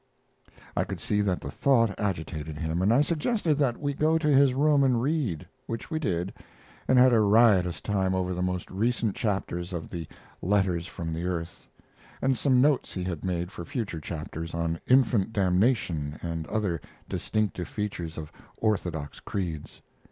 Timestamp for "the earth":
11.13-11.67